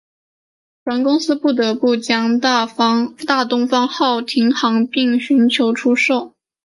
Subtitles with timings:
[0.83, 6.33] 船公司不得不在将大东方号停航并寻求出售。